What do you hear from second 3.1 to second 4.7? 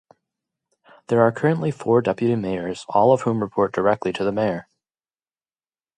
of whom report directly to the mayor.